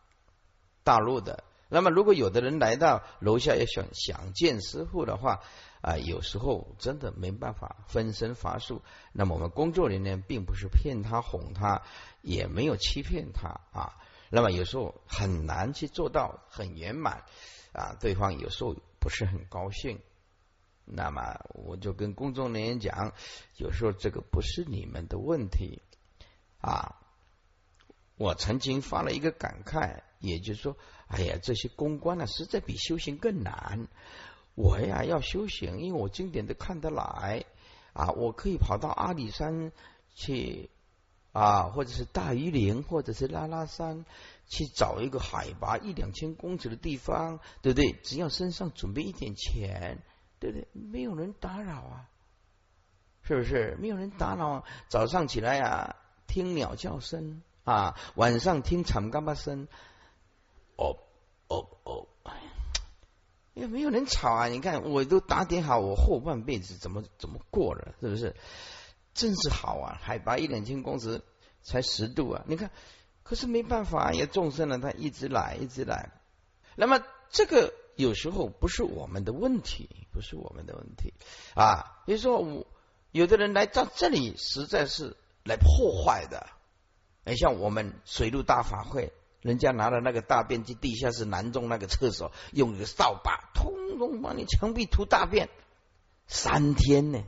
[0.83, 1.45] 大陆的。
[1.69, 5.43] 那么如果有的人来到楼下要想想见师傅的话
[5.81, 8.83] 啊，有时候真的没办法分身乏术。
[9.13, 11.83] 那么我们工作人员并不是骗他哄他。
[12.23, 13.97] 也没有欺骗他啊，
[14.29, 17.25] 那么有时候很难去做到很圆满
[17.73, 19.99] 啊，对方有时候不是很高兴，
[20.85, 23.15] 那么我就跟公众人员讲，
[23.57, 25.81] 有时候这个不是你们的问题
[26.61, 26.97] 啊。
[28.19, 30.77] 我曾经发了一个感慨，也就是说，
[31.07, 33.89] 哎呀，这些公关呢，实在比修行更难。
[34.61, 37.45] 我呀要修行，因为我经典都看得来
[37.93, 39.73] 啊，我可以跑到阿里山
[40.15, 40.71] 去。
[41.33, 44.05] 啊，或者是大榆林，或者是拉拉山，
[44.49, 47.93] 去找一个海拔一两千公尺的地方，对不对？
[48.03, 50.03] 只要身上准备一点钱，
[50.41, 50.67] 对不对？
[50.73, 52.09] 没有人打扰啊，
[53.23, 53.77] 是不是？
[53.81, 55.95] 没有人打扰，早上起来啊，
[56.27, 59.69] 听鸟叫声啊，晚上听长干巴声，
[60.75, 60.99] 哦
[61.47, 62.09] 哦哦，
[63.55, 64.49] 也没有人吵啊。
[64.49, 68.35] 你看，我都打点好，我后半辈子怎么怎么过了，是不是？
[69.13, 69.99] 真是好啊！
[70.01, 71.21] 海拔一两千公尺，
[71.63, 72.45] 才十度啊！
[72.47, 72.71] 你看，
[73.25, 76.13] 可是没办法，也众生呢，他一直来，一直来。
[76.77, 81.13] 那么这个有时候不是我们的问题，不是我们的问题
[81.55, 82.03] 啊。
[82.07, 82.67] 比如说，我
[83.11, 86.47] 有的人来到这里，实在是来破坏的。
[87.25, 95.49] 哎，像我们水陆大法会，人家拿了那个大便去地下室南中那个厕所，用一个扫把，通通把你墙壁涂大便，
[96.27, 97.23] 三天呢。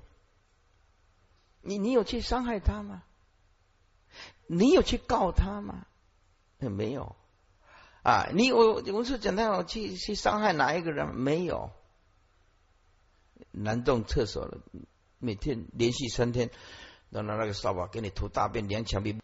[1.62, 3.02] 你你有去伤害他吗？
[4.46, 5.86] 你有去告他吗？
[6.58, 7.16] 没有
[8.02, 8.28] 啊！
[8.34, 11.14] 你我我是讲到去去伤害哪一个人？
[11.14, 11.72] 没有。
[13.50, 14.58] 南洞厕所了，
[15.18, 16.50] 每天连续三天，
[17.10, 19.20] 拿拿那个扫把给你涂大便，连墙壁，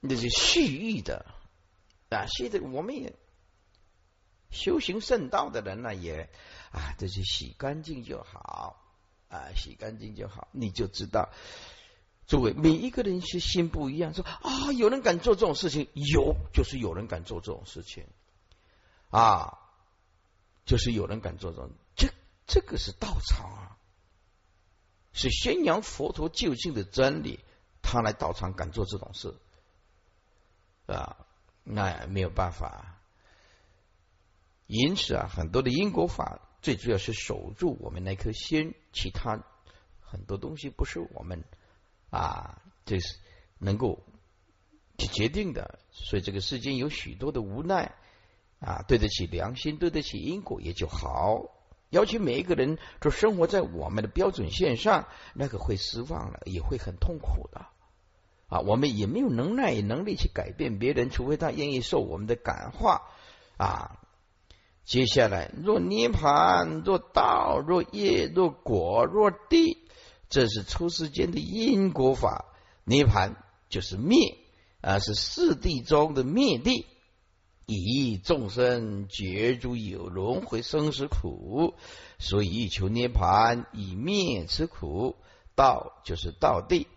[0.00, 1.26] 那是蓄意的
[2.14, 2.26] 啊！
[2.28, 3.14] 现在我们也
[4.50, 6.30] 修行圣道的人呢，也
[6.70, 8.80] 啊，这些洗干净就好
[9.28, 11.30] 啊，洗干净就好，你就知道。
[12.26, 14.14] 诸位，每一个人是心不一样。
[14.14, 18.06] 说啊，有人敢做这种事情，有就是有人敢做这种事情
[19.10, 19.58] 啊，
[20.64, 21.70] 就是有人敢做这种。
[21.96, 22.08] 这
[22.46, 23.76] 这个是道场啊，
[25.12, 27.40] 是宣扬佛陀究竟的真理。
[27.86, 29.34] 他来道场敢做这种事
[30.86, 31.26] 啊，
[31.64, 33.00] 那没有办法。
[34.66, 39.42] 因此啊，很多的因果法最主要是守住我们那颗心，其他
[40.00, 41.42] 很多东西不是我们。
[42.10, 43.18] 啊，这是
[43.58, 44.04] 能够
[44.98, 47.96] 去决定的，所以这个世间有许多的无奈
[48.60, 51.50] 啊，对得起良心，对得起因果也就好。
[51.90, 57.66] 要求每一个人都生活在我们的标准线上，那个会失望了，也会很痛苦的
[58.48, 58.60] 啊。
[58.60, 63.02] 我们也没有能耐能力去改变别人，除非他愿意受我们的感化
[63.56, 64.00] 啊。
[64.84, 69.78] 接下来，若涅盘，若道，若业，若果，若地。
[70.30, 72.46] 这是出世间的因果法，
[72.84, 73.36] 涅盘
[73.68, 74.36] 就是灭
[74.80, 76.86] 啊，是四谛中的灭地，
[77.66, 81.74] 以众生觉诸有轮回生死苦，
[82.18, 85.16] 所以欲求涅盘以灭此苦。
[85.54, 86.88] 道就是道地，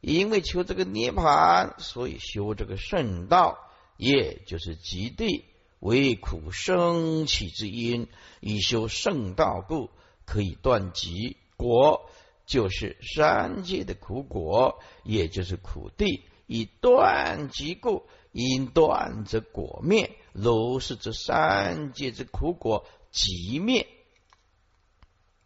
[0.00, 3.58] 因为求这个涅盘，所以修这个圣道，
[3.96, 5.44] 也就是极地，
[5.78, 8.08] 为苦生起之因，
[8.40, 9.90] 以修圣道故，
[10.24, 12.08] 可以断极果。
[12.46, 23.86] 就是三界的苦果，也就是苦地，以断极故，因断则果灭，如是这三界之苦果即灭。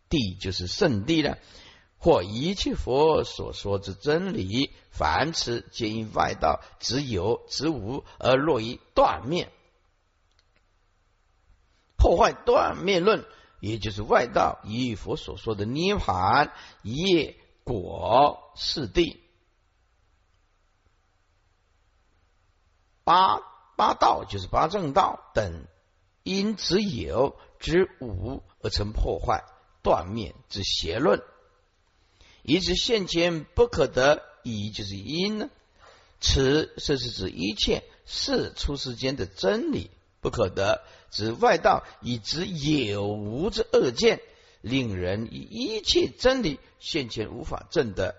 [0.08, 1.36] 地就是圣地了，
[2.04, 9.50] 或一切佛所说之真理，凡此皆因外道只有只无而落于断灭，
[11.96, 13.24] 破坏断灭论。
[13.58, 16.52] 也就是外道以佛所说的涅盘
[16.82, 19.16] 业果四谛
[23.02, 23.40] 八
[23.78, 25.66] 八道，就是八正道等
[26.22, 29.44] 因之有之无而成破坏
[29.82, 31.22] 断灭之邪论，
[32.44, 35.50] 以此现前不可得，以就是因呢？
[36.20, 39.90] 此这是指一切是出世间的真理
[40.20, 40.82] 不可得。
[41.10, 44.20] 指外道以指有无之恶见，
[44.60, 48.14] 令人以一切真理现前无法证得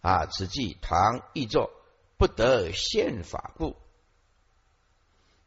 [0.00, 0.26] 啊！
[0.26, 1.70] 此即唐译作
[2.16, 3.76] 不得现法故，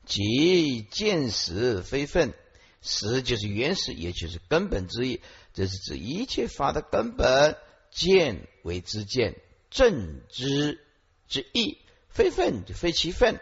[0.05, 2.33] 即见实非分，
[2.81, 5.21] 实就是原始，也就是根本之意。
[5.53, 7.57] 这是指一切法的根本，
[7.93, 9.35] 见为之见，
[9.69, 10.85] 正之
[11.27, 11.77] 之意，
[12.09, 13.39] 非分就非其分，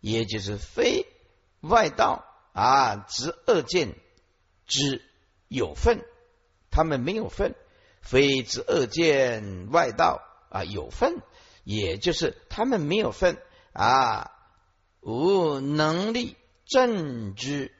[0.00, 1.06] 也就是非
[1.60, 2.28] 外道。
[2.54, 3.94] 啊，执恶见
[4.66, 5.00] 之
[5.48, 6.04] 有份，
[6.70, 7.52] 他们没有份；
[8.02, 10.20] 非执恶见外道
[10.50, 11.22] 啊有份，
[11.64, 13.38] 也就是他们没有份
[13.72, 14.32] 啊，
[15.00, 16.36] 无能力
[16.66, 17.74] 正知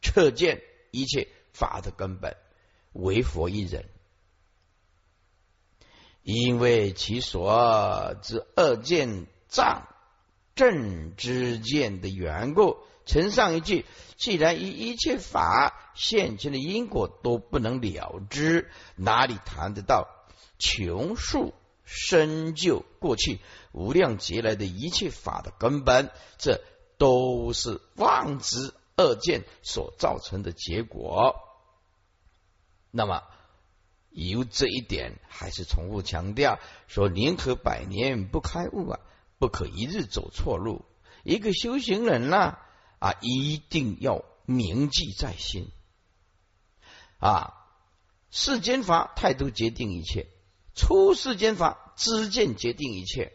[0.00, 2.34] 彻见一切法的根本，
[2.94, 3.90] 为佛一人，
[6.26, 9.86] 因为其所之恶见障
[10.56, 12.78] 正知见的缘故。
[13.04, 20.08] 承上一句，既然一一切法现前的因果都不能了知，哪里谈得到
[20.58, 21.54] 穷数
[21.84, 23.38] 深究过去
[23.70, 26.60] 无量劫来的一切法的根本，这
[26.98, 31.36] 都是妄执恶见所造成的结果。
[32.90, 33.22] 那么，
[34.16, 36.58] 由这一点，还是重复强调
[36.88, 39.00] 说：宁可百年不开悟啊，
[39.38, 40.84] 不可一日走错路。
[41.22, 42.56] 一个修行人呢，
[42.98, 45.68] 啊，一定要铭记在心
[47.18, 47.52] 啊。
[48.30, 50.26] 世间法态度决定一切，
[50.74, 53.32] 出世间法知见决定一切。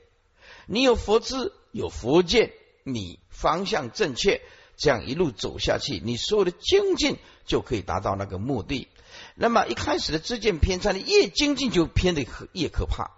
[0.65, 2.53] 你有佛知，有佛见，
[2.83, 4.41] 你方向正确，
[4.77, 8.87] 这样一路走下去，你所有的精进就可以达到那个目的。
[9.35, 13.11] 那么一开始的知见偏差，你越精进就偏的可越可怕。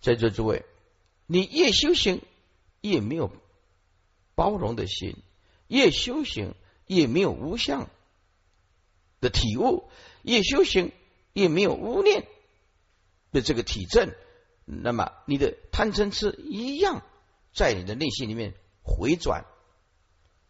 [0.00, 0.64] 在座诸位，
[1.26, 2.22] 你越修行
[2.80, 3.32] 越没有
[4.34, 5.16] 包容的心，
[5.66, 6.54] 越修行
[6.86, 7.88] 越没有无相
[9.20, 9.90] 的体悟，
[10.22, 10.92] 越修行
[11.32, 12.26] 越没有污念
[13.32, 14.14] 的这个体证。
[14.64, 17.02] 那么你的贪嗔痴一样
[17.54, 19.44] 在你的内心里面回转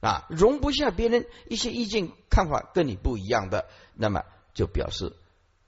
[0.06, 4.22] 啊，容不下别人一些意见看法跟你不一样的，那么
[4.54, 5.16] 就表示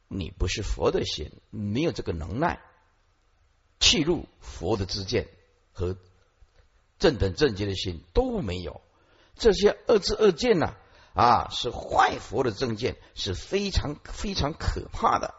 [0.06, 2.60] 你不是佛的心，没有这个能耐
[3.80, 5.26] 弃入佛的知见
[5.72, 5.96] 和
[7.00, 8.80] 正等正觉的心都没有。
[9.34, 10.74] 这些恶知恶见呢
[11.14, 15.34] 啊，是坏佛的正见，是非常非常可怕的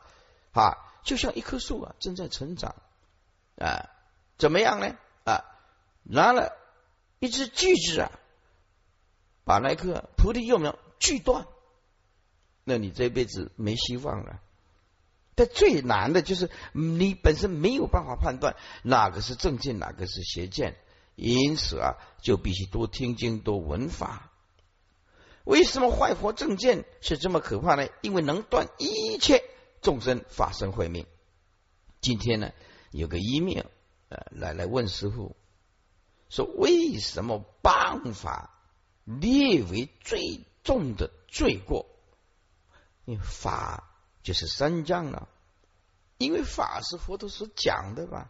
[0.52, 2.76] 啊，就像一棵树啊正在成长。
[3.56, 3.90] 啊，
[4.38, 4.98] 怎么样呢？
[5.24, 5.46] 啊，
[6.04, 6.58] 拿了
[7.20, 8.12] 一只锯子啊，
[9.50, 11.48] 把那棵菩提幼苗锯断，
[12.64, 14.42] 那你这辈子没希望了。
[15.34, 20.78] 但最难的就是你本身没有办法判断哪个是正见，哪个是邪见，
[21.16, 24.32] 因此啊，就必须多听经，多闻法。
[25.46, 27.88] 为什么坏佛正见是这么可怕呢？
[28.02, 29.44] 因为能断一切
[29.82, 31.08] 众生法身慧命。
[32.02, 32.52] 今天呢？
[32.92, 33.66] 有个一面，
[34.10, 35.36] 呃，来来问师傅，
[36.30, 38.59] 说为什么谤法
[39.20, 41.88] 列为最重的罪过？
[43.06, 43.90] 因为法
[44.22, 45.28] 就是三藏了，
[46.18, 48.30] 因为法是佛陀所讲的吧？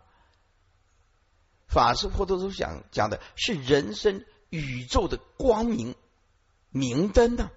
[1.68, 5.96] 法是佛陀所讲讲的是人生宇宙的光明
[6.70, 7.52] 明灯呐。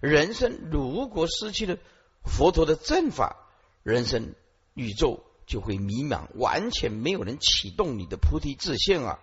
[0.00, 1.78] 人生如果失去了
[2.24, 3.36] 佛陀的正法，
[3.82, 4.34] 人生
[4.74, 5.24] 宇宙。
[5.48, 9.18] 就会迷茫，完全没有人启动你的菩提自信啊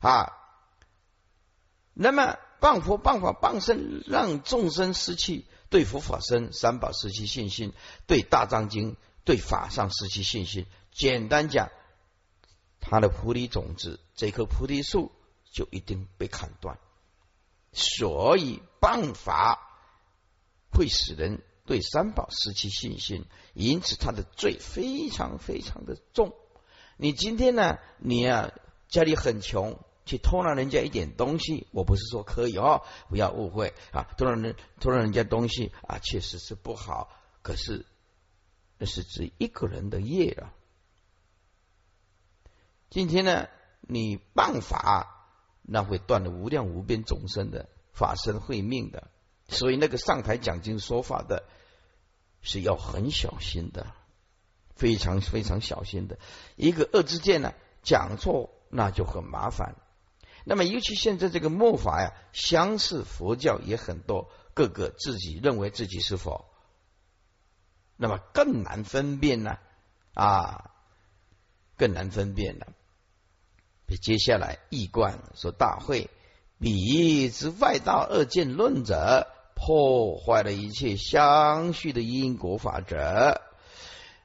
[0.00, 0.32] 啊！
[1.98, 7.72] 那么谤佛、谤法、谤身，让众生失去对佛法身、三宝失去信心，
[8.06, 10.66] 对大藏经、对法上失去信心。
[10.92, 11.70] 简单讲，
[12.80, 15.10] 他的菩提种子，这棵菩提树
[15.50, 16.78] 就一定被砍断。
[17.72, 19.58] 所以谤法
[20.70, 21.42] 会使人。
[21.68, 26.32] 对三宝失去信心，因此他的罪非常非常的重。
[26.96, 27.78] 你今天呢？
[27.98, 28.52] 你啊，
[28.88, 29.76] 家里很穷，
[30.06, 37.10] 去偷了人家一点东西，我不是说可以哦，不要误会啊，偷了人偷了人家东西啊，确实是不好。
[37.42, 37.84] 可是
[38.78, 40.54] 那是指一个人的业啊。
[42.88, 43.48] 今天呢，
[43.82, 45.28] 你办法，
[45.60, 49.10] 那会断了无量无边众生的法身慧命的。
[49.48, 51.44] 所以那个上台讲经说法的。
[52.42, 53.92] 是要很小心的，
[54.76, 56.16] 非常非常小心的。
[56.54, 57.52] 一个恶之见呢，
[57.82, 59.74] 讲错那就很麻烦。
[60.48, 66.46] 那么，尤其现在这个末法呀，相似佛教也很多，各个自己认为自己是佛，
[67.96, 69.58] 那么更难分辨呢
[70.14, 70.70] 啊，
[71.76, 72.68] 更难分辨了。
[74.00, 76.08] 接下来，易观说大会，
[76.60, 79.26] 彼之外道二见论者。
[79.58, 83.40] 破坏了一切相续的因果法则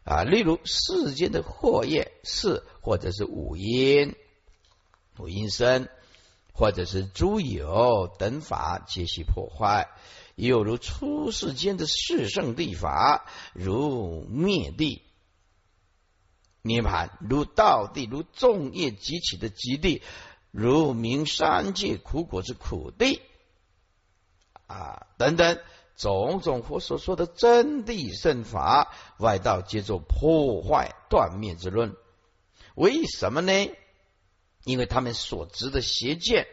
[0.04, 4.14] 啊，例如世间的祸业是，或者是五阴、
[5.18, 5.90] 五阴身，
[6.54, 9.90] 或者是诸有等法，皆系破坏。
[10.36, 15.04] 又如出世间的四圣地法，如灭地、
[16.62, 20.02] 涅盘，如道地，如众业集起的极地，
[20.52, 23.22] 如名三界苦果之苦地。
[24.68, 25.60] 啊，等等，
[25.98, 31.96] 种种佛所说的真谛圣法，外道皆作破坏断灭之论。
[32.74, 33.52] 为什么呢？
[34.64, 36.48] 因为他们所执的邪见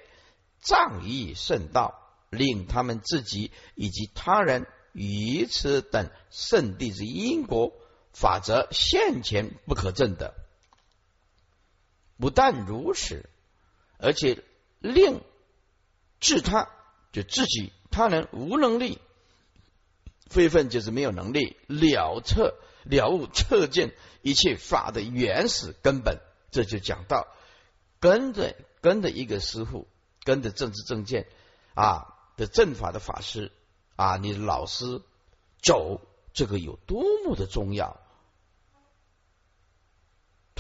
[0.61, 1.95] 障于圣道，
[2.31, 7.73] 令他们自己以及他人愚痴等圣地之因果
[8.13, 10.35] 法则现前不可证的。
[12.19, 13.29] 不但如此，
[13.99, 14.43] 而且
[14.81, 15.21] 令
[16.21, 16.69] 治他
[17.13, 17.73] 就自己。
[17.91, 18.99] 他人无能力，
[20.29, 22.55] 非分就是没有能力了彻
[22.85, 26.21] 了悟彻见一切法的原始根本。
[26.51, 27.27] 这就讲到
[28.01, 29.89] 跟着跟着一个师傅，
[30.25, 31.27] 跟着政治正见
[31.75, 33.53] 啊的正法的法师
[33.97, 35.03] 啊，你老师
[35.63, 36.01] 走，
[36.33, 38.01] 这个有多么的重要？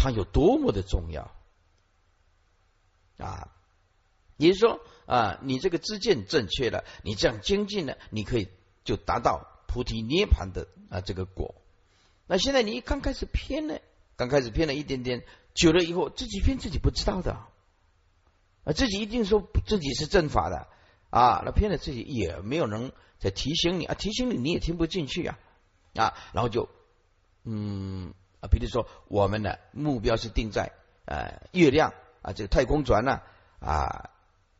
[0.01, 1.35] 它有多么的重要
[3.19, 3.53] 啊！
[4.37, 8.49] 也就是说啊，你这个知见正确了，你这样精进呢，你可以
[8.85, 11.57] 就达到菩提涅盘的啊这个果。
[12.29, 13.81] 那现在你刚开始偏了，
[14.15, 15.25] 刚开始偏了一点点，
[15.55, 17.33] 久了以后自己骗自己不知道的
[18.65, 20.69] 啊，自己一定说自己是正法的
[21.11, 25.39] 啊，那骗了自己也没有人在提醒你啊，提醒你你也听不进去啊
[25.95, 26.69] 啊，然后就
[27.45, 28.15] 嗯。
[28.41, 30.71] 啊，比如说我们的目标是定在
[31.07, 31.93] 呃月亮
[32.23, 33.21] 啊，这个太空船呢
[33.59, 34.11] 啊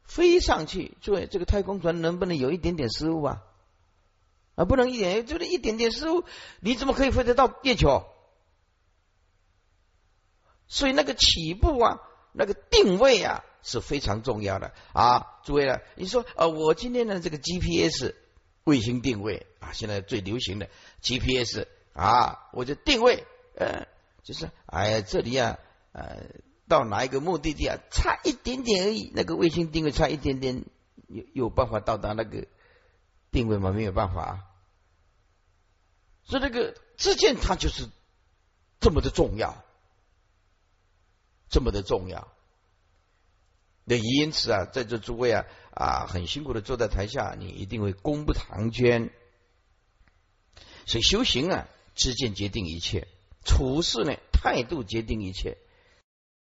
[0.03, 3.45] 飞上去，诸位这个太空船能不能有一点点失误啊？
[4.57, 6.25] 啊，不能一点，就是一点点失误，
[6.59, 8.05] 你怎么可以飞得到月球？
[10.69, 12.01] 所以那个起步啊，
[12.33, 18.15] 那个定位啊是非常重要的啊，诸位啊，你说呃，我今天的这个 GPS
[18.65, 20.69] 卫星定位啊，现在最流行的
[21.03, 23.27] GPS 啊，我就定位。
[23.57, 23.89] 呃，
[24.23, 25.59] 就是哎呀，这里啊，
[25.93, 26.27] 呃，
[26.69, 29.11] 到哪一个目的地啊，差一点点而已。
[29.15, 30.65] 那个卫星定位差一点点，
[31.09, 32.47] 有有办法到达那个
[33.33, 33.73] 定位吗？
[33.73, 34.45] 没有办法。
[36.25, 37.89] 所以这个自见它就是
[38.81, 39.65] 这么的重要，
[41.51, 42.29] 这么的重要。
[43.85, 49.11] 那因此啊，在座诸位啊啊，很辛苦的坐在台下，你一定会功不唐捐。
[50.87, 53.09] 所以修行啊，知见决定一切。
[53.45, 55.59] 处事呢，态度决定一切。